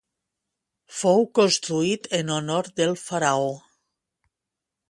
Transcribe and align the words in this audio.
Fou 0.99 1.21
construït 1.41 2.09
en 2.21 2.33
honor 2.39 2.73
del 2.81 2.99
faraó. 3.05 3.55